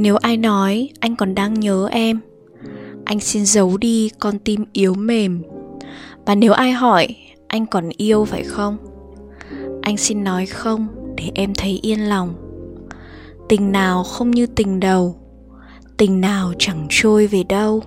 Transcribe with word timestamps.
Nếu 0.00 0.16
ai 0.16 0.36
nói, 0.36 0.88
anh 1.00 1.16
còn 1.16 1.34
đang 1.34 1.54
nhớ 1.54 1.88
em. 1.90 2.20
Anh 3.04 3.20
xin 3.20 3.46
giấu 3.46 3.76
đi 3.76 4.10
con 4.18 4.38
tim 4.38 4.64
yếu 4.72 4.94
mềm. 4.94 5.42
Và 6.26 6.34
nếu 6.34 6.52
ai 6.52 6.72
hỏi, 6.72 7.16
anh 7.48 7.66
còn 7.66 7.88
yêu 7.96 8.24
phải 8.24 8.44
không? 8.44 8.76
Anh 9.82 9.96
xin 9.96 10.24
nói 10.24 10.46
không 10.46 10.88
để 11.16 11.24
em 11.34 11.54
thấy 11.54 11.78
yên 11.82 12.08
lòng. 12.08 12.34
Tình 13.48 13.72
nào 13.72 14.04
không 14.04 14.30
như 14.30 14.46
tình 14.46 14.80
đầu, 14.80 15.16
Tình 15.96 16.20
nào 16.20 16.52
chẳng 16.58 16.86
trôi 16.90 17.26
về 17.26 17.42
đâu. 17.42 17.82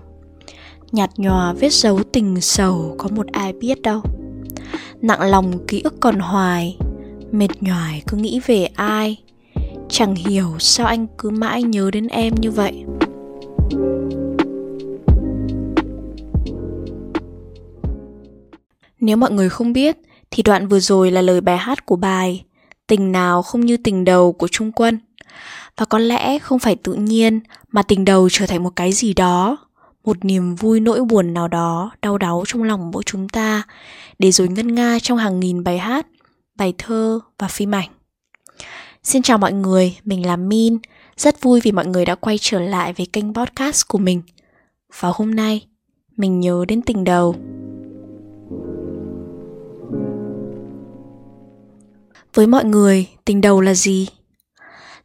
Nhạt 0.91 1.09
nhòa 1.17 1.53
vết 1.53 1.73
dấu 1.73 1.99
tình 2.11 2.41
sầu 2.41 2.95
có 2.97 3.09
một 3.15 3.27
ai 3.31 3.53
biết 3.53 3.81
đâu. 3.81 4.01
Nặng 5.01 5.21
lòng 5.21 5.65
ký 5.67 5.81
ức 5.81 5.93
còn 5.99 6.19
hoài, 6.19 6.77
Mệt 7.31 7.49
nhoài 7.61 8.03
cứ 8.07 8.17
nghĩ 8.17 8.39
về 8.45 8.65
ai. 8.65 9.17
Chẳng 9.95 10.15
hiểu 10.15 10.55
sao 10.59 10.87
anh 10.87 11.07
cứ 11.17 11.29
mãi 11.29 11.63
nhớ 11.63 11.91
đến 11.91 12.07
em 12.07 12.35
như 12.35 12.51
vậy. 12.51 12.85
Nếu 18.99 19.17
mọi 19.17 19.31
người 19.31 19.49
không 19.49 19.73
biết, 19.73 19.97
thì 20.31 20.43
đoạn 20.43 20.67
vừa 20.67 20.79
rồi 20.79 21.11
là 21.11 21.21
lời 21.21 21.41
bài 21.41 21.57
hát 21.57 21.85
của 21.85 21.95
bài 21.95 22.45
Tình 22.87 23.11
nào 23.11 23.41
không 23.41 23.61
như 23.61 23.77
tình 23.77 24.05
đầu 24.05 24.33
của 24.33 24.47
Trung 24.47 24.71
Quân. 24.71 24.99
Và 25.77 25.85
có 25.85 25.99
lẽ 25.99 26.39
không 26.39 26.59
phải 26.59 26.75
tự 26.75 26.93
nhiên 26.93 27.39
mà 27.71 27.81
tình 27.81 28.05
đầu 28.05 28.29
trở 28.31 28.45
thành 28.45 28.63
một 28.63 28.75
cái 28.75 28.91
gì 28.91 29.13
đó, 29.13 29.57
một 30.03 30.25
niềm 30.25 30.55
vui 30.55 30.79
nỗi 30.79 31.05
buồn 31.05 31.33
nào 31.33 31.47
đó 31.47 31.91
đau 32.01 32.17
đáu 32.17 32.43
trong 32.47 32.63
lòng 32.63 32.91
mỗi 32.91 33.03
chúng 33.05 33.29
ta 33.29 33.63
để 34.19 34.31
rồi 34.31 34.47
ngân 34.47 34.75
nga 34.75 34.99
trong 34.99 35.17
hàng 35.17 35.39
nghìn 35.39 35.63
bài 35.63 35.77
hát, 35.77 36.07
bài 36.55 36.73
thơ 36.77 37.19
và 37.39 37.47
phim 37.47 37.75
ảnh 37.75 37.89
xin 39.03 39.21
chào 39.21 39.37
mọi 39.37 39.53
người, 39.53 39.97
mình 40.05 40.25
là 40.25 40.35
min. 40.35 40.77
Rất 41.17 41.41
vui 41.41 41.59
vì 41.63 41.71
mọi 41.71 41.85
người 41.85 42.05
đã 42.05 42.15
quay 42.15 42.37
trở 42.41 42.59
lại 42.59 42.93
với 42.93 43.05
kênh 43.05 43.33
podcast 43.33 43.87
của 43.87 43.97
mình. 43.97 44.21
Và 44.99 45.11
hôm 45.15 45.35
nay, 45.35 45.67
mình 46.17 46.39
nhớ 46.39 46.65
đến 46.67 46.81
tình 46.81 47.03
đầu. 47.03 47.35
Với 52.33 52.47
mọi 52.47 52.65
người, 52.65 53.07
tình 53.25 53.41
đầu 53.41 53.61
là 53.61 53.73
gì? 53.73 54.07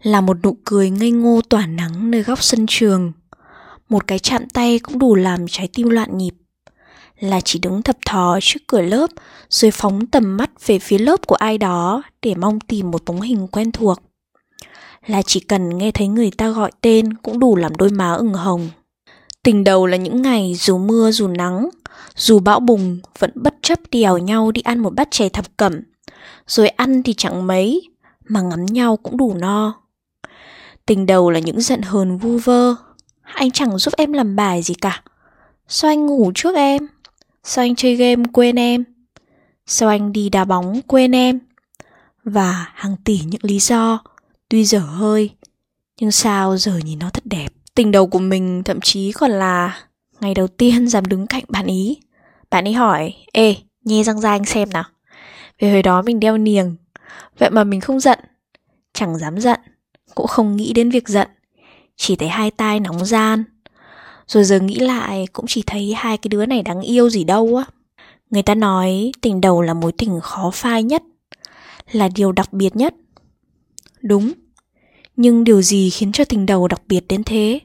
Là 0.02 0.20
một 0.20 0.36
nụ 0.42 0.56
cười 0.64 0.90
ngây 0.90 1.10
ngô 1.10 1.40
tỏa 1.48 1.66
nắng 1.66 2.10
nơi 2.10 2.22
góc 2.22 2.42
sân 2.42 2.66
trường. 2.68 3.12
Một 3.88 4.06
cái 4.06 4.18
chạm 4.18 4.48
tay 4.48 4.78
cũng 4.78 4.98
đủ 4.98 5.14
làm 5.14 5.46
trái 5.48 5.68
tim 5.74 5.88
loạn 5.88 6.18
nhịp 6.18 6.34
là 7.20 7.40
chỉ 7.40 7.58
đứng 7.58 7.82
thập 7.82 7.96
thò 8.06 8.38
trước 8.42 8.60
cửa 8.66 8.82
lớp, 8.82 9.10
rồi 9.48 9.70
phóng 9.70 10.06
tầm 10.06 10.36
mắt 10.36 10.66
về 10.66 10.78
phía 10.78 10.98
lớp 10.98 11.26
của 11.26 11.34
ai 11.34 11.58
đó 11.58 12.02
để 12.22 12.34
mong 12.34 12.60
tìm 12.60 12.90
một 12.90 13.04
bóng 13.06 13.20
hình 13.20 13.46
quen 13.46 13.72
thuộc. 13.72 13.98
Là 15.06 15.22
chỉ 15.22 15.40
cần 15.40 15.78
nghe 15.78 15.90
thấy 15.90 16.08
người 16.08 16.30
ta 16.30 16.48
gọi 16.48 16.70
tên 16.80 17.14
cũng 17.14 17.38
đủ 17.38 17.56
làm 17.56 17.76
đôi 17.76 17.90
má 17.90 18.12
ửng 18.12 18.34
hồng. 18.34 18.68
Tình 19.42 19.64
đầu 19.64 19.86
là 19.86 19.96
những 19.96 20.22
ngày 20.22 20.54
dù 20.54 20.78
mưa 20.78 21.10
dù 21.10 21.28
nắng, 21.28 21.68
dù 22.16 22.38
bão 22.38 22.60
bùng 22.60 23.00
vẫn 23.18 23.30
bất 23.34 23.54
chấp 23.62 23.78
đèo 23.90 24.18
nhau 24.18 24.50
đi 24.50 24.60
ăn 24.60 24.78
một 24.78 24.94
bát 24.94 25.08
chè 25.10 25.28
thập 25.28 25.56
cẩm. 25.56 25.80
Rồi 26.46 26.68
ăn 26.68 27.02
thì 27.02 27.14
chẳng 27.14 27.46
mấy, 27.46 27.82
mà 28.28 28.40
ngắm 28.40 28.66
nhau 28.66 28.96
cũng 28.96 29.16
đủ 29.16 29.34
no. 29.34 29.74
Tình 30.86 31.06
đầu 31.06 31.30
là 31.30 31.38
những 31.38 31.60
giận 31.60 31.82
hờn 31.82 32.18
vu 32.18 32.38
vơ. 32.38 32.74
Anh 33.22 33.50
chẳng 33.50 33.78
giúp 33.78 33.94
em 33.96 34.12
làm 34.12 34.36
bài 34.36 34.62
gì 34.62 34.74
cả. 34.74 35.02
Sao 35.68 35.90
anh 35.90 36.06
ngủ 36.06 36.32
trước 36.34 36.54
em? 36.54 36.86
Sao 37.50 37.64
anh 37.64 37.74
chơi 37.74 37.96
game 37.96 38.22
quên 38.32 38.56
em? 38.56 38.84
Sao 39.66 39.88
anh 39.88 40.12
đi 40.12 40.28
đá 40.28 40.44
bóng 40.44 40.80
quên 40.86 41.14
em? 41.14 41.38
Và 42.24 42.72
hàng 42.74 42.96
tỷ 43.04 43.20
những 43.26 43.40
lý 43.44 43.58
do, 43.58 44.02
Tuy 44.48 44.64
dở 44.64 44.78
hơi, 44.78 45.30
Nhưng 46.00 46.12
sao 46.12 46.56
giờ 46.56 46.78
nhìn 46.84 46.98
nó 46.98 47.10
thật 47.10 47.26
đẹp. 47.26 47.48
Tình 47.74 47.90
đầu 47.90 48.06
của 48.06 48.18
mình 48.18 48.62
thậm 48.64 48.80
chí 48.80 49.12
còn 49.12 49.30
là 49.30 49.80
Ngày 50.20 50.34
đầu 50.34 50.48
tiên 50.48 50.88
dám 50.88 51.04
đứng 51.04 51.26
cạnh 51.26 51.44
bạn 51.48 51.66
ý. 51.66 51.96
Bạn 52.50 52.64
ấy 52.64 52.74
hỏi, 52.74 53.14
Ê, 53.32 53.56
nhe 53.84 54.02
răng 54.02 54.20
ra 54.20 54.30
anh 54.30 54.44
xem 54.44 54.70
nào. 54.70 54.84
Về 55.58 55.70
hồi 55.70 55.82
đó 55.82 56.02
mình 56.02 56.20
đeo 56.20 56.38
niềng, 56.38 56.76
Vậy 57.38 57.50
mà 57.50 57.64
mình 57.64 57.80
không 57.80 58.00
giận. 58.00 58.18
Chẳng 58.92 59.18
dám 59.18 59.40
giận, 59.40 59.60
Cũng 60.14 60.26
không 60.26 60.56
nghĩ 60.56 60.72
đến 60.72 60.90
việc 60.90 61.08
giận. 61.08 61.28
Chỉ 61.96 62.16
thấy 62.16 62.28
hai 62.28 62.50
tai 62.50 62.80
nóng 62.80 63.04
gian 63.04 63.44
rồi 64.28 64.44
giờ 64.44 64.60
nghĩ 64.60 64.74
lại, 64.74 65.26
cũng 65.32 65.46
chỉ 65.48 65.62
thấy 65.66 65.94
hai 65.96 66.16
cái 66.16 66.28
đứa 66.28 66.46
này 66.46 66.62
đáng 66.62 66.80
yêu 66.80 67.10
gì 67.10 67.24
đâu 67.24 67.56
á. 67.56 67.64
Người 68.30 68.42
ta 68.42 68.54
nói 68.54 69.12
tình 69.20 69.40
đầu 69.40 69.62
là 69.62 69.74
mối 69.74 69.92
tình 69.92 70.20
khó 70.20 70.50
phai 70.54 70.82
nhất, 70.82 71.02
là 71.92 72.08
điều 72.08 72.32
đặc 72.32 72.52
biệt 72.52 72.76
nhất. 72.76 72.94
Đúng, 74.02 74.32
nhưng 75.16 75.44
điều 75.44 75.62
gì 75.62 75.90
khiến 75.90 76.12
cho 76.12 76.24
tình 76.24 76.46
đầu 76.46 76.68
đặc 76.68 76.82
biệt 76.88 77.04
đến 77.08 77.24
thế? 77.24 77.60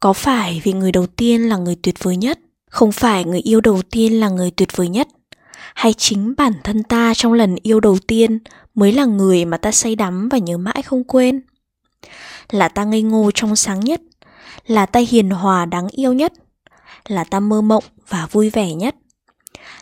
Có 0.00 0.12
phải 0.12 0.60
vì 0.64 0.72
người 0.72 0.92
đầu 0.92 1.06
tiên 1.06 1.48
là 1.48 1.56
người 1.56 1.76
tuyệt 1.82 1.94
vời 2.02 2.16
nhất? 2.16 2.38
Không 2.70 2.92
phải 2.92 3.24
người 3.24 3.40
yêu 3.40 3.60
đầu 3.60 3.82
tiên 3.90 4.20
là 4.20 4.28
người 4.28 4.50
tuyệt 4.50 4.68
vời 4.76 4.88
nhất? 4.88 5.08
Hay 5.74 5.92
chính 5.92 6.34
bản 6.36 6.52
thân 6.64 6.82
ta 6.82 7.14
trong 7.14 7.32
lần 7.32 7.56
yêu 7.62 7.80
đầu 7.80 7.98
tiên 8.06 8.38
mới 8.74 8.92
là 8.92 9.04
người 9.04 9.44
mà 9.44 9.56
ta 9.56 9.72
say 9.72 9.96
đắm 9.96 10.28
và 10.28 10.38
nhớ 10.38 10.58
mãi 10.58 10.82
không 10.82 11.04
quên? 11.04 11.40
Là 12.50 12.68
ta 12.68 12.84
ngây 12.84 13.02
ngô 13.02 13.30
trong 13.34 13.56
sáng 13.56 13.80
nhất 13.80 14.00
là 14.66 14.86
ta 14.86 15.00
hiền 15.08 15.30
hòa 15.30 15.64
đáng 15.66 15.88
yêu 15.88 16.12
nhất, 16.12 16.32
là 17.08 17.24
ta 17.24 17.40
mơ 17.40 17.60
mộng 17.60 17.84
và 18.08 18.26
vui 18.30 18.50
vẻ 18.50 18.74
nhất, 18.74 18.96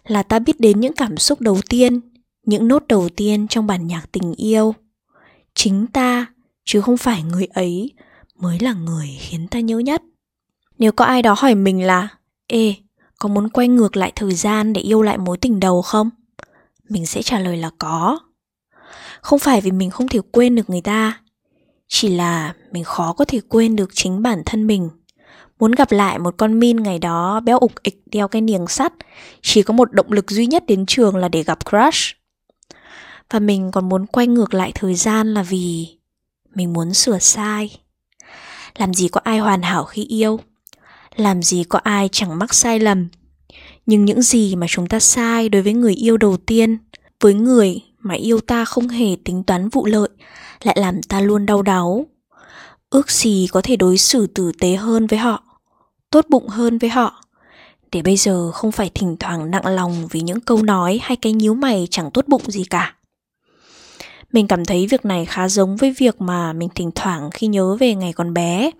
là 0.06 0.22
ta 0.22 0.38
biết 0.38 0.60
đến 0.60 0.80
những 0.80 0.92
cảm 0.92 1.16
xúc 1.16 1.40
đầu 1.40 1.60
tiên, 1.68 2.00
những 2.46 2.68
nốt 2.68 2.84
đầu 2.88 3.08
tiên 3.08 3.48
trong 3.48 3.66
bản 3.66 3.86
nhạc 3.86 4.02
tình 4.12 4.34
yêu. 4.34 4.74
Chính 5.54 5.86
ta, 5.86 6.26
chứ 6.64 6.80
không 6.80 6.96
phải 6.96 7.22
người 7.22 7.46
ấy, 7.46 7.92
mới 8.38 8.58
là 8.60 8.72
người 8.72 9.18
khiến 9.20 9.48
ta 9.48 9.60
nhớ 9.60 9.78
nhất. 9.78 10.02
Nếu 10.78 10.92
có 10.92 11.04
ai 11.04 11.22
đó 11.22 11.34
hỏi 11.38 11.54
mình 11.54 11.82
là, 11.82 12.08
ê, 12.46 12.74
có 13.18 13.28
muốn 13.28 13.48
quay 13.48 13.68
ngược 13.68 13.96
lại 13.96 14.12
thời 14.14 14.34
gian 14.34 14.72
để 14.72 14.80
yêu 14.80 15.02
lại 15.02 15.18
mối 15.18 15.36
tình 15.36 15.60
đầu 15.60 15.82
không? 15.82 16.10
Mình 16.88 17.06
sẽ 17.06 17.22
trả 17.22 17.38
lời 17.38 17.56
là 17.56 17.70
có. 17.78 18.18
Không 19.20 19.38
phải 19.38 19.60
vì 19.60 19.70
mình 19.70 19.90
không 19.90 20.08
thể 20.08 20.20
quên 20.32 20.54
được 20.54 20.70
người 20.70 20.80
ta 20.80 21.20
chỉ 21.88 22.08
là 22.08 22.54
mình 22.72 22.84
khó 22.84 23.12
có 23.12 23.24
thể 23.24 23.40
quên 23.48 23.76
được 23.76 23.90
chính 23.94 24.22
bản 24.22 24.42
thân 24.46 24.66
mình. 24.66 24.90
Muốn 25.58 25.72
gặp 25.72 25.92
lại 25.92 26.18
một 26.18 26.34
con 26.36 26.58
min 26.58 26.76
ngày 26.76 26.98
đó 26.98 27.40
béo 27.40 27.58
ục 27.58 27.72
ịch 27.82 28.02
đeo 28.06 28.28
cái 28.28 28.42
niềng 28.42 28.66
sắt, 28.66 28.92
chỉ 29.42 29.62
có 29.62 29.74
một 29.74 29.92
động 29.92 30.12
lực 30.12 30.30
duy 30.30 30.46
nhất 30.46 30.64
đến 30.66 30.86
trường 30.86 31.16
là 31.16 31.28
để 31.28 31.42
gặp 31.42 31.58
crush. 31.70 32.16
Và 33.30 33.38
mình 33.38 33.70
còn 33.70 33.88
muốn 33.88 34.06
quay 34.06 34.26
ngược 34.26 34.54
lại 34.54 34.72
thời 34.74 34.94
gian 34.94 35.34
là 35.34 35.42
vì 35.42 35.86
mình 36.54 36.72
muốn 36.72 36.94
sửa 36.94 37.18
sai. 37.18 37.76
Làm 38.78 38.94
gì 38.94 39.08
có 39.08 39.20
ai 39.24 39.38
hoàn 39.38 39.62
hảo 39.62 39.84
khi 39.84 40.04
yêu? 40.04 40.40
Làm 41.16 41.42
gì 41.42 41.64
có 41.64 41.78
ai 41.78 42.08
chẳng 42.12 42.38
mắc 42.38 42.54
sai 42.54 42.78
lầm? 42.78 43.08
Nhưng 43.86 44.04
những 44.04 44.22
gì 44.22 44.56
mà 44.56 44.66
chúng 44.70 44.86
ta 44.86 45.00
sai 45.00 45.48
đối 45.48 45.62
với 45.62 45.72
người 45.72 45.94
yêu 45.94 46.16
đầu 46.16 46.36
tiên, 46.36 46.78
với 47.20 47.34
người 47.34 47.80
mà 47.98 48.14
yêu 48.14 48.40
ta 48.40 48.64
không 48.64 48.88
hề 48.88 49.16
tính 49.24 49.42
toán 49.42 49.68
vụ 49.68 49.86
lợi, 49.86 50.08
lại 50.62 50.76
làm 50.80 51.02
ta 51.02 51.20
luôn 51.20 51.46
đau 51.46 51.62
đáu. 51.62 52.06
Ước 52.90 53.10
gì 53.10 53.48
có 53.52 53.60
thể 53.64 53.76
đối 53.76 53.98
xử 53.98 54.26
tử 54.26 54.52
tế 54.60 54.76
hơn 54.76 55.06
với 55.06 55.18
họ, 55.18 55.42
tốt 56.10 56.26
bụng 56.28 56.48
hơn 56.48 56.78
với 56.78 56.90
họ. 56.90 57.24
Để 57.92 58.02
bây 58.02 58.16
giờ 58.16 58.50
không 58.52 58.72
phải 58.72 58.90
thỉnh 58.94 59.16
thoảng 59.20 59.50
nặng 59.50 59.66
lòng 59.66 60.08
vì 60.10 60.20
những 60.20 60.40
câu 60.40 60.62
nói 60.62 61.00
hay 61.02 61.16
cái 61.16 61.32
nhíu 61.32 61.54
mày 61.54 61.88
chẳng 61.90 62.10
tốt 62.10 62.24
bụng 62.28 62.42
gì 62.46 62.64
cả. 62.64 62.94
Mình 64.32 64.46
cảm 64.48 64.64
thấy 64.64 64.86
việc 64.86 65.04
này 65.04 65.26
khá 65.26 65.48
giống 65.48 65.76
với 65.76 65.94
việc 65.98 66.20
mà 66.20 66.52
mình 66.52 66.68
thỉnh 66.74 66.90
thoảng 66.94 67.30
khi 67.30 67.46
nhớ 67.46 67.76
về 67.80 67.94
ngày 67.94 68.12
còn 68.12 68.34
bé, 68.34 68.70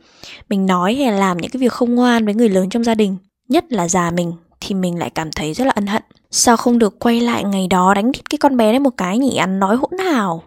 mình 0.48 0.66
nói 0.66 0.94
hay 0.94 1.12
làm 1.12 1.38
những 1.38 1.50
cái 1.50 1.60
việc 1.60 1.72
không 1.72 1.94
ngoan 1.94 2.24
với 2.24 2.34
người 2.34 2.48
lớn 2.48 2.68
trong 2.68 2.84
gia 2.84 2.94
đình, 2.94 3.16
nhất 3.48 3.64
là 3.68 3.88
già 3.88 4.10
mình, 4.10 4.32
thì 4.60 4.74
mình 4.74 4.98
lại 4.98 5.10
cảm 5.10 5.32
thấy 5.32 5.54
rất 5.54 5.64
là 5.64 5.72
ân 5.74 5.86
hận 5.86 6.02
sao 6.30 6.56
không 6.56 6.78
được 6.78 6.98
quay 6.98 7.20
lại 7.20 7.44
ngày 7.44 7.66
đó 7.66 7.94
đánh 7.94 8.12
thịt 8.12 8.30
cái 8.30 8.38
con 8.38 8.56
bé 8.56 8.72
đấy 8.72 8.78
một 8.78 8.96
cái 8.96 9.18
nhỉ 9.18 9.36
ăn 9.36 9.58
nói 9.58 9.76
hỗn 9.76 9.98
hào 9.98 10.42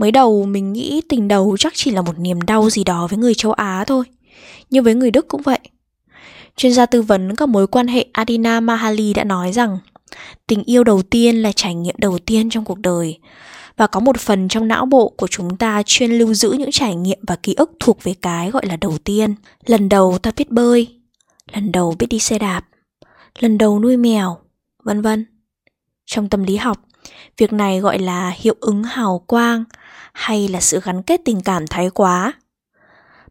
Mới 0.00 0.12
đầu 0.12 0.46
mình 0.46 0.72
nghĩ 0.72 1.02
tình 1.08 1.28
đầu 1.28 1.56
chắc 1.56 1.72
chỉ 1.76 1.90
là 1.90 2.02
một 2.02 2.18
niềm 2.18 2.42
đau 2.42 2.70
gì 2.70 2.84
đó 2.84 3.06
với 3.06 3.18
người 3.18 3.34
châu 3.34 3.52
Á 3.52 3.84
thôi. 3.86 4.04
Nhưng 4.70 4.84
với 4.84 4.94
người 4.94 5.10
Đức 5.10 5.28
cũng 5.28 5.42
vậy. 5.42 5.58
Chuyên 6.56 6.72
gia 6.72 6.86
tư 6.86 7.02
vấn 7.02 7.36
các 7.36 7.48
mối 7.48 7.66
quan 7.66 7.88
hệ 7.88 8.06
Adina 8.12 8.60
Mahali 8.60 9.14
đã 9.14 9.24
nói 9.24 9.52
rằng 9.52 9.78
tình 10.46 10.62
yêu 10.64 10.84
đầu 10.84 11.02
tiên 11.02 11.36
là 11.36 11.52
trải 11.52 11.74
nghiệm 11.74 11.94
đầu 11.98 12.18
tiên 12.18 12.50
trong 12.50 12.64
cuộc 12.64 12.78
đời 12.78 13.18
và 13.76 13.86
có 13.86 14.00
một 14.00 14.20
phần 14.20 14.48
trong 14.48 14.68
não 14.68 14.86
bộ 14.86 15.12
của 15.16 15.26
chúng 15.26 15.56
ta 15.56 15.82
chuyên 15.86 16.10
lưu 16.10 16.34
giữ 16.34 16.52
những 16.52 16.70
trải 16.70 16.94
nghiệm 16.94 17.18
và 17.22 17.36
ký 17.36 17.54
ức 17.54 17.70
thuộc 17.80 18.02
về 18.02 18.14
cái 18.22 18.50
gọi 18.50 18.66
là 18.66 18.76
đầu 18.76 18.98
tiên. 19.04 19.34
Lần 19.66 19.88
đầu 19.88 20.18
ta 20.18 20.30
biết 20.36 20.50
bơi, 20.50 20.88
lần 21.52 21.72
đầu 21.72 21.94
biết 21.98 22.06
đi 22.06 22.18
xe 22.18 22.38
đạp, 22.38 22.64
lần 23.38 23.58
đầu 23.58 23.80
nuôi 23.80 23.96
mèo, 23.96 24.38
vân 24.84 25.02
vân. 25.02 25.26
Trong 26.06 26.28
tâm 26.28 26.42
lý 26.42 26.56
học, 26.56 26.78
việc 27.36 27.52
này 27.52 27.80
gọi 27.80 27.98
là 27.98 28.32
hiệu 28.36 28.54
ứng 28.60 28.82
hào 28.82 29.24
quang 29.26 29.64
hay 30.12 30.48
là 30.48 30.60
sự 30.60 30.80
gắn 30.84 31.02
kết 31.02 31.20
tình 31.24 31.40
cảm 31.40 31.66
thái 31.66 31.90
quá 31.90 32.32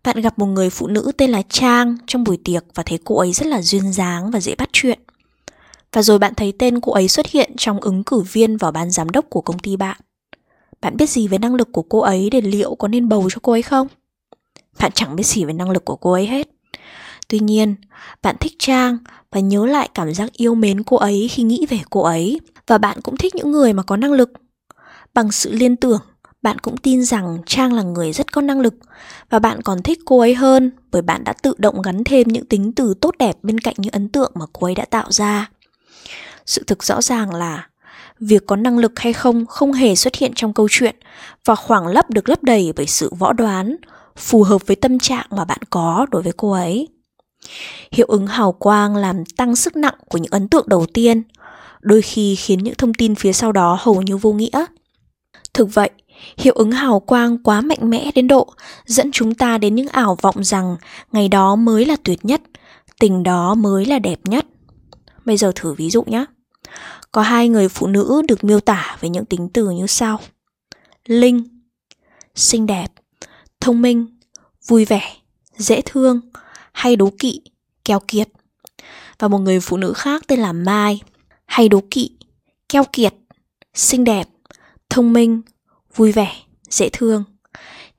bạn 0.04 0.22
gặp 0.22 0.40
một 0.40 0.46
người 0.46 0.70
phụ 0.70 0.88
nữ 0.88 1.12
tên 1.18 1.32
là 1.32 1.42
trang 1.50 1.98
trong 2.08 2.24
buổi 2.24 2.38
tiệc 2.44 2.64
và 2.76 2.84
thấy 2.84 3.00
cô 3.04 3.18
ấy 3.18 3.32
rất 3.32 3.48
là 3.48 3.62
duyên 3.62 3.94
dáng 3.94 4.32
và 4.32 4.40
dễ 4.40 4.56
bắt 4.56 4.70
chuyện 4.74 5.00
và 5.92 6.02
rồi 6.02 6.20
bạn 6.20 6.34
thấy 6.36 6.54
tên 6.60 6.82
cô 6.82 6.92
ấy 6.92 7.08
xuất 7.08 7.28
hiện 7.28 7.52
trong 7.58 7.80
ứng 7.80 8.04
cử 8.04 8.20
viên 8.20 8.58
vào 8.58 8.72
ban 8.72 8.92
giám 8.92 9.10
đốc 9.10 9.26
của 9.30 9.42
công 9.42 9.60
ty 9.60 9.76
bạn 9.76 9.98
bạn 10.82 10.98
biết 10.98 11.10
gì 11.10 11.28
về 11.28 11.38
năng 11.38 11.56
lực 11.56 11.72
của 11.72 11.82
cô 11.82 12.00
ấy 12.00 12.30
để 12.30 12.42
liệu 12.42 12.76
có 12.76 12.88
nên 12.88 13.10
bầu 13.10 13.30
cho 13.30 13.40
cô 13.42 13.52
ấy 13.52 13.62
không 13.62 13.88
Bạn 14.80 14.92
chẳng 14.96 15.16
biết 15.16 15.24
gì 15.24 15.46
về 15.46 15.54
năng 15.54 15.70
lực 15.70 15.86
của 15.86 15.96
cô 15.96 16.12
ấy 16.12 16.28
hết. 16.28 16.50
Tuy 17.30 17.40
nhiên, 17.40 17.76
bạn 18.22 18.36
thích 18.40 18.54
Trang 18.60 18.98
và 19.32 19.40
nhớ 19.40 19.66
lại 19.66 19.90
cảm 19.94 20.14
giác 20.14 20.34
yêu 20.34 20.56
mến 20.56 20.84
cô 20.84 20.98
ấy 20.98 21.28
khi 21.32 21.44
nghĩ 21.44 21.66
về 21.70 21.80
cô 21.90 22.02
ấy. 22.02 22.40
Và 22.68 22.78
bạn 22.78 23.02
cũng 23.02 23.18
thích 23.18 23.36
những 23.36 23.52
người 23.52 23.74
mà 23.74 23.84
có 23.84 23.98
năng 23.98 24.14
lực. 24.14 24.32
Bằng 25.14 25.32
sự 25.32 25.52
liên 25.52 25.76
tưởng, 25.76 26.02
bạn 26.42 26.60
cũng 26.60 26.78
tin 26.78 27.04
rằng 27.04 27.38
Trang 27.46 27.74
là 27.74 27.84
người 27.84 28.14
rất 28.14 28.32
có 28.32 28.42
năng 28.42 28.60
lực 28.60 28.74
và 29.30 29.40
bạn 29.40 29.62
còn 29.62 29.82
thích 29.82 30.00
cô 30.06 30.20
ấy 30.20 30.36
hơn 30.36 30.72
bởi 30.92 31.02
bạn 31.02 31.24
đã 31.24 31.34
tự 31.34 31.54
động 31.58 31.82
gắn 31.82 32.04
thêm 32.04 32.28
những 32.28 32.46
tính 32.46 32.72
từ 32.72 32.94
tốt 33.02 33.16
đẹp 33.20 33.38
bên 33.44 33.60
cạnh 33.60 33.76
những 33.78 33.94
ấn 33.94 34.10
tượng 34.10 34.32
mà 34.36 34.46
cô 34.54 34.68
ấy 34.68 34.76
đã 34.76 34.86
tạo 34.86 35.12
ra. 35.12 35.50
Sự 36.46 36.64
thực 36.68 36.84
rõ 36.84 37.02
ràng 37.02 37.34
là 37.34 37.68
việc 38.20 38.46
có 38.48 38.56
năng 38.56 38.78
lực 38.78 39.00
hay 39.00 39.14
không 39.14 39.46
không 39.46 39.74
hề 39.74 39.96
xuất 39.96 40.16
hiện 40.16 40.32
trong 40.36 40.54
câu 40.54 40.68
chuyện 40.72 40.96
và 41.46 41.56
khoảng 41.56 41.88
lấp 41.88 42.10
được 42.10 42.30
lấp 42.30 42.44
đầy 42.44 42.74
bởi 42.76 42.86
sự 42.88 43.12
võ 43.20 43.34
đoán 43.34 43.76
phù 44.16 44.44
hợp 44.44 44.68
với 44.68 44.76
tâm 44.76 45.00
trạng 45.00 45.26
mà 45.30 45.46
bạn 45.46 45.60
có 45.70 46.06
đối 46.12 46.22
với 46.22 46.34
cô 46.38 46.52
ấy 46.52 46.88
hiệu 47.92 48.06
ứng 48.10 48.28
hào 48.28 48.52
quang 48.52 48.96
làm 48.96 49.26
tăng 49.26 49.56
sức 49.56 49.76
nặng 49.76 49.96
của 50.10 50.18
những 50.18 50.32
ấn 50.32 50.48
tượng 50.48 50.70
đầu 50.70 50.86
tiên, 50.94 51.24
đôi 51.82 52.02
khi 52.02 52.36
khiến 52.36 52.64
những 52.64 52.76
thông 52.78 52.94
tin 52.94 53.16
phía 53.16 53.34
sau 53.34 53.52
đó 53.52 53.78
hầu 53.82 54.02
như 54.02 54.18
vô 54.18 54.34
nghĩa. 54.34 54.66
Thực 55.54 55.74
vậy, 55.74 55.90
hiệu 56.38 56.54
ứng 56.54 56.72
hào 56.72 57.00
quang 57.00 57.44
quá 57.44 57.62
mạnh 57.62 57.90
mẽ 57.90 58.12
đến 58.16 58.28
độ 58.28 58.54
dẫn 58.86 59.12
chúng 59.12 59.36
ta 59.36 59.58
đến 59.58 59.76
những 59.76 59.88
ảo 59.88 60.18
vọng 60.22 60.44
rằng 60.44 60.78
ngày 61.12 61.28
đó 61.28 61.56
mới 61.56 61.86
là 61.86 61.96
tuyệt 62.04 62.26
nhất, 62.26 62.42
tình 63.00 63.24
đó 63.24 63.56
mới 63.56 63.86
là 63.86 64.00
đẹp 64.00 64.20
nhất. 64.24 64.46
Bây 65.26 65.38
giờ 65.38 65.52
thử 65.56 65.74
ví 65.74 65.90
dụ 65.90 66.04
nhé 66.04 66.26
có 67.12 67.22
hai 67.22 67.50
người 67.50 67.70
phụ 67.70 67.88
nữ 67.88 68.22
được 68.28 68.44
miêu 68.44 68.60
tả 68.60 68.98
với 69.00 69.10
những 69.10 69.26
tính 69.26 69.50
từ 69.54 69.70
như 69.70 69.88
sau. 69.88 70.20
Linh, 71.06 71.44
xinh 72.36 72.66
đẹp, 72.66 72.88
thông 73.62 73.82
minh, 73.82 74.18
vui 74.68 74.86
vẻ, 74.86 75.14
dễ 75.58 75.82
thương 75.86 76.22
hay 76.72 76.96
đố 76.96 77.10
kỵ 77.20 77.42
keo 77.86 78.00
kiệt. 78.08 78.30
Và 79.20 79.28
một 79.28 79.38
người 79.38 79.60
phụ 79.60 79.78
nữ 79.78 79.94
khác 79.94 80.24
tên 80.28 80.40
là 80.40 80.54
mai. 80.54 81.02
Hay 81.46 81.70
đố 81.70 81.82
kỵ 81.92 82.12
keo 82.70 82.84
kiệt 82.94 83.14
xinh 83.74 84.04
đẹp 84.04 84.28
thông 84.90 85.14
minh 85.14 85.42
vui 85.96 86.12
vẻ 86.12 86.36
dễ 86.70 86.90
thương. 86.94 87.24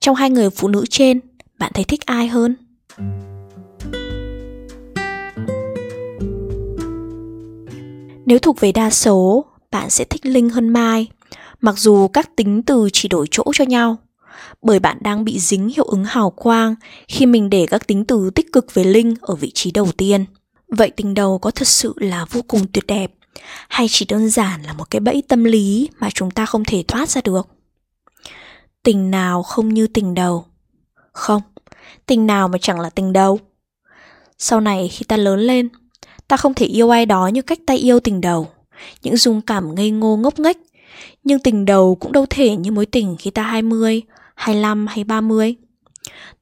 Trong 0.00 0.16
hai 0.16 0.30
người 0.30 0.50
phụ 0.50 0.68
nữ 0.68 0.84
trên 0.90 1.20
bạn 1.58 1.72
thấy 1.74 1.84
thích 1.84 2.06
ai 2.06 2.28
hơn? 2.28 2.54
Nếu 8.26 8.38
thuộc 8.38 8.60
về 8.60 8.72
đa 8.72 8.90
số, 8.90 9.44
bạn 9.70 9.90
sẽ 9.90 10.04
thích 10.04 10.26
Linh 10.26 10.50
hơn 10.50 10.68
Mai, 10.68 11.08
mặc 11.60 11.78
dù 11.78 12.08
các 12.08 12.36
tính 12.36 12.62
từ 12.62 12.88
chỉ 12.92 13.08
đổi 13.08 13.26
chỗ 13.30 13.44
cho 13.54 13.64
nhau. 13.64 13.96
Bởi 14.62 14.78
bạn 14.78 14.98
đang 15.00 15.24
bị 15.24 15.38
dính 15.38 15.68
hiệu 15.68 15.84
ứng 15.84 16.04
hào 16.04 16.30
quang 16.30 16.74
khi 17.08 17.26
mình 17.26 17.50
để 17.50 17.66
các 17.66 17.86
tính 17.86 18.04
từ 18.04 18.30
tích 18.30 18.52
cực 18.52 18.74
về 18.74 18.84
Linh 18.84 19.14
ở 19.20 19.34
vị 19.34 19.50
trí 19.54 19.70
đầu 19.70 19.88
tiên. 19.96 20.24
Vậy 20.68 20.90
tình 20.90 21.14
đầu 21.14 21.38
có 21.38 21.50
thật 21.50 21.68
sự 21.68 21.94
là 21.96 22.24
vô 22.24 22.40
cùng 22.48 22.66
tuyệt 22.72 22.86
đẹp 22.86 23.12
hay 23.68 23.86
chỉ 23.90 24.06
đơn 24.08 24.30
giản 24.30 24.62
là 24.62 24.72
một 24.72 24.90
cái 24.90 25.00
bẫy 25.00 25.22
tâm 25.28 25.44
lý 25.44 25.88
mà 25.98 26.10
chúng 26.14 26.30
ta 26.30 26.46
không 26.46 26.64
thể 26.64 26.84
thoát 26.88 27.10
ra 27.10 27.20
được? 27.24 27.48
Tình 28.82 29.10
nào 29.10 29.42
không 29.42 29.74
như 29.74 29.86
tình 29.86 30.14
đầu? 30.14 30.44
Không, 31.12 31.42
tình 32.06 32.26
nào 32.26 32.48
mà 32.48 32.58
chẳng 32.60 32.80
là 32.80 32.90
tình 32.90 33.12
đầu. 33.12 33.38
Sau 34.38 34.60
này 34.60 34.88
khi 34.88 35.04
ta 35.04 35.16
lớn 35.16 35.40
lên, 35.40 35.68
Ta 36.30 36.36
không 36.36 36.54
thể 36.54 36.66
yêu 36.66 36.90
ai 36.90 37.06
đó 37.06 37.26
như 37.26 37.42
cách 37.42 37.58
ta 37.66 37.74
yêu 37.74 38.00
tình 38.00 38.20
đầu, 38.20 38.48
những 39.02 39.16
dung 39.16 39.40
cảm 39.40 39.74
ngây 39.74 39.90
ngô 39.90 40.16
ngốc 40.16 40.38
nghếch. 40.38 40.56
Nhưng 41.24 41.38
tình 41.38 41.64
đầu 41.64 41.94
cũng 41.94 42.12
đâu 42.12 42.26
thể 42.30 42.56
như 42.56 42.70
mối 42.70 42.86
tình 42.86 43.16
khi 43.18 43.30
ta 43.30 43.42
20, 43.42 44.02
25 44.40 44.86
hay 44.86 45.04
30. 45.04 45.54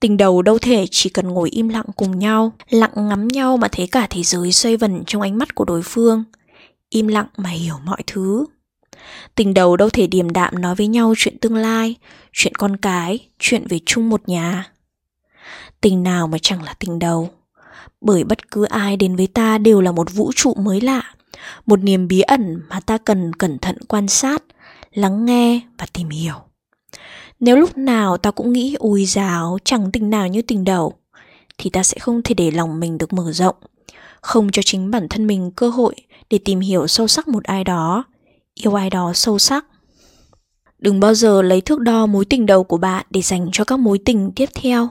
Tình 0.00 0.16
đầu 0.16 0.42
đâu 0.42 0.58
thể 0.58 0.86
chỉ 0.90 1.10
cần 1.10 1.28
ngồi 1.28 1.50
im 1.50 1.68
lặng 1.68 1.84
cùng 1.96 2.18
nhau, 2.18 2.52
lặng 2.70 2.90
ngắm 2.94 3.28
nhau 3.28 3.56
mà 3.56 3.68
thấy 3.68 3.86
cả 3.86 4.06
thế 4.10 4.22
giới 4.22 4.52
xoay 4.52 4.76
vần 4.76 5.04
trong 5.06 5.22
ánh 5.22 5.38
mắt 5.38 5.54
của 5.54 5.64
đối 5.64 5.82
phương. 5.82 6.24
Im 6.88 7.08
lặng 7.08 7.26
mà 7.36 7.50
hiểu 7.50 7.74
mọi 7.84 8.02
thứ. 8.06 8.46
Tình 9.34 9.54
đầu 9.54 9.76
đâu 9.76 9.90
thể 9.90 10.06
điềm 10.06 10.30
đạm 10.30 10.60
nói 10.60 10.74
với 10.74 10.86
nhau 10.86 11.14
chuyện 11.16 11.38
tương 11.38 11.56
lai, 11.56 11.94
chuyện 12.32 12.54
con 12.54 12.76
cái, 12.76 13.28
chuyện 13.38 13.66
về 13.68 13.80
chung 13.86 14.08
một 14.08 14.28
nhà. 14.28 14.72
Tình 15.80 16.02
nào 16.02 16.26
mà 16.26 16.38
chẳng 16.42 16.62
là 16.62 16.74
tình 16.78 16.98
đầu 16.98 17.30
bởi 18.00 18.24
bất 18.24 18.50
cứ 18.50 18.64
ai 18.64 18.96
đến 18.96 19.16
với 19.16 19.26
ta 19.26 19.58
đều 19.58 19.80
là 19.80 19.92
một 19.92 20.14
vũ 20.14 20.32
trụ 20.36 20.54
mới 20.54 20.80
lạ 20.80 21.02
một 21.66 21.82
niềm 21.82 22.08
bí 22.08 22.20
ẩn 22.20 22.62
mà 22.68 22.80
ta 22.80 22.98
cần 22.98 23.32
cẩn 23.32 23.58
thận 23.58 23.76
quan 23.88 24.08
sát 24.08 24.42
lắng 24.92 25.24
nghe 25.24 25.60
và 25.78 25.86
tìm 25.92 26.08
hiểu 26.08 26.47
nếu 27.40 27.56
lúc 27.56 27.78
nào 27.78 28.16
ta 28.16 28.30
cũng 28.30 28.52
nghĩ 28.52 28.76
ui 28.78 29.06
giáo 29.06 29.58
chẳng 29.64 29.92
tình 29.92 30.10
nào 30.10 30.28
như 30.28 30.42
tình 30.42 30.64
đầu 30.64 30.92
thì 31.58 31.70
ta 31.70 31.82
sẽ 31.82 31.98
không 31.98 32.22
thể 32.22 32.34
để 32.34 32.50
lòng 32.50 32.80
mình 32.80 32.98
được 32.98 33.12
mở 33.12 33.32
rộng 33.32 33.56
không 34.20 34.48
cho 34.52 34.62
chính 34.62 34.90
bản 34.90 35.08
thân 35.08 35.26
mình 35.26 35.50
cơ 35.50 35.68
hội 35.70 35.94
để 36.30 36.38
tìm 36.44 36.60
hiểu 36.60 36.86
sâu 36.86 37.08
sắc 37.08 37.28
một 37.28 37.44
ai 37.44 37.64
đó 37.64 38.04
yêu 38.54 38.74
ai 38.74 38.90
đó 38.90 39.12
sâu 39.14 39.38
sắc 39.38 39.66
đừng 40.78 41.00
bao 41.00 41.14
giờ 41.14 41.42
lấy 41.42 41.60
thước 41.60 41.80
đo 41.80 42.06
mối 42.06 42.24
tình 42.24 42.46
đầu 42.46 42.64
của 42.64 42.78
bạn 42.78 43.06
để 43.10 43.22
dành 43.22 43.48
cho 43.52 43.64
các 43.64 43.78
mối 43.78 43.98
tình 44.04 44.32
tiếp 44.36 44.48
theo 44.54 44.88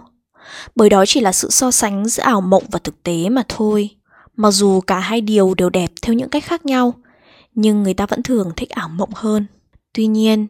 bởi 0.76 0.90
đó 0.90 1.06
chỉ 1.06 1.20
là 1.20 1.32
sự 1.32 1.50
so 1.50 1.72
sánh 1.72 2.08
giữa 2.08 2.24
ảo 2.24 2.42
mộng 2.42 2.64
và 2.72 2.80
thực 2.84 3.04
tế 3.04 3.30
mà 3.30 3.44
thôi. 3.50 3.90
Mặc 4.36 4.52
dù 4.52 4.82
cả 4.82 5.00
hai 5.00 5.22
điều 5.22 5.54
đều 5.54 5.70
đẹp 5.70 5.92
theo 6.02 6.14
những 6.14 6.30
cách 6.30 6.44
khác 6.46 6.66
nhau, 6.66 6.94
nhưng 7.56 7.84
người 7.84 7.94
ta 7.94 8.06
vẫn 8.06 8.24
thường 8.24 8.52
thích 8.56 8.70
ảo 8.70 8.90
mộng 8.90 9.12
hơn. 9.16 9.46
Tuy 9.94 10.08
nhiên, 10.08 10.48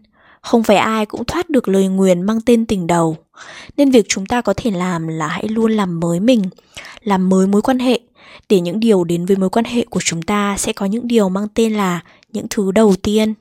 không 0.47 0.63
phải 0.63 0.77
ai 0.77 1.05
cũng 1.05 1.25
thoát 1.25 1.49
được 1.49 1.67
lời 1.67 1.87
nguyền 1.87 2.21
mang 2.21 2.41
tên 2.41 2.65
tình 2.65 2.87
đầu, 2.87 3.17
nên 3.77 3.91
việc 3.91 4.05
chúng 4.09 4.25
ta 4.25 4.41
có 4.41 4.53
thể 4.57 4.71
làm 4.71 5.07
là 5.07 5.27
hãy 5.27 5.47
luôn 5.47 5.71
làm 5.71 5.99
mới 5.99 6.19
mình, 6.19 6.43
làm 7.03 7.29
mới 7.29 7.47
mối 7.47 7.61
quan 7.61 7.79
hệ, 7.79 7.99
để 8.49 8.59
những 8.59 8.79
điều 8.79 9.03
đến 9.03 9.25
với 9.25 9.37
mối 9.37 9.49
quan 9.49 9.65
hệ 9.65 9.85
của 9.89 9.99
chúng 10.03 10.21
ta 10.21 10.57
sẽ 10.57 10.73
có 10.73 10.85
những 10.85 11.07
điều 11.07 11.29
mang 11.29 11.47
tên 11.53 11.73
là 11.73 11.99
những 12.33 12.45
thứ 12.49 12.71
đầu 12.71 12.95
tiên. 13.03 13.33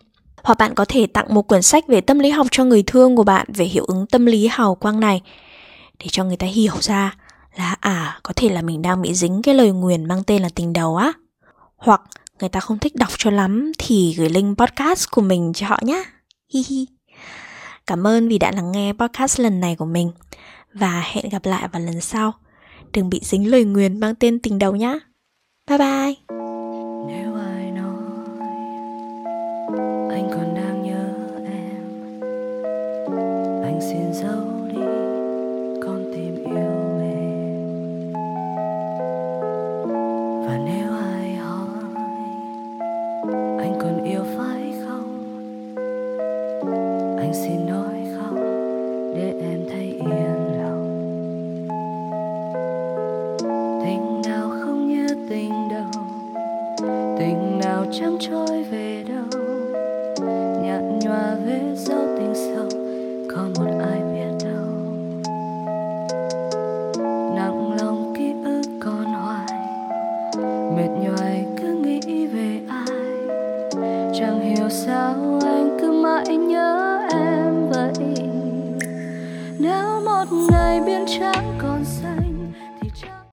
Hoặc 0.42 0.58
bạn 0.58 0.74
có 0.74 0.84
thể 0.84 1.06
tặng 1.06 1.34
một 1.34 1.48
quyển 1.48 1.62
sách 1.62 1.88
về 1.88 2.00
tâm 2.00 2.18
lý 2.18 2.30
học 2.30 2.46
cho 2.50 2.64
người 2.64 2.82
thương 2.82 3.16
của 3.16 3.24
bạn 3.24 3.46
về 3.54 3.64
hiệu 3.64 3.84
ứng 3.84 4.06
tâm 4.06 4.26
lý 4.26 4.48
hào 4.50 4.74
quang 4.74 5.00
này 5.00 5.22
để 5.98 6.06
cho 6.10 6.24
người 6.24 6.36
ta 6.36 6.46
hiểu 6.46 6.74
ra 6.80 7.16
là 7.56 7.76
à 7.80 8.20
có 8.22 8.32
thể 8.36 8.48
là 8.48 8.62
mình 8.62 8.82
đang 8.82 9.02
bị 9.02 9.14
dính 9.14 9.42
cái 9.42 9.54
lời 9.54 9.70
nguyền 9.70 10.04
mang 10.04 10.22
tên 10.24 10.42
là 10.42 10.48
tình 10.54 10.72
đầu 10.72 10.96
á. 10.96 11.12
Hoặc 11.76 12.02
người 12.40 12.48
ta 12.48 12.60
không 12.60 12.78
thích 12.78 12.96
đọc 12.96 13.10
cho 13.18 13.30
lắm 13.30 13.72
thì 13.78 14.14
gửi 14.18 14.28
link 14.28 14.58
podcast 14.58 15.10
của 15.10 15.22
mình 15.22 15.52
cho 15.54 15.66
họ 15.66 15.78
nhé 15.82 16.04
hi 16.54 16.64
hi 16.68 16.95
cảm 17.86 18.06
ơn 18.06 18.28
vì 18.28 18.38
đã 18.38 18.52
lắng 18.52 18.72
nghe 18.72 18.92
podcast 18.92 19.40
lần 19.40 19.60
này 19.60 19.76
của 19.76 19.84
mình. 19.84 20.10
Và 20.74 21.04
hẹn 21.12 21.28
gặp 21.28 21.44
lại 21.44 21.68
vào 21.72 21.82
lần 21.82 22.00
sau. 22.00 22.32
Đừng 22.92 23.10
bị 23.10 23.20
dính 23.22 23.50
lời 23.50 23.64
nguyền 23.64 24.00
mang 24.00 24.14
tên 24.14 24.38
tình 24.38 24.58
đầu 24.58 24.76
nhé 24.76 24.98
bye 25.68 25.78
bye. 25.78 26.14
Nếu 27.08 27.34
ai 27.34 27.70
nói, 27.70 28.26
anh 30.10 30.28
còn 30.30 30.54
đang 30.54 30.82
nhớ 30.82 31.14
em. 31.46 32.22
Anh 33.62 33.78
xin 33.80 34.14
dấu 34.22 34.46
chẳng 49.16 49.45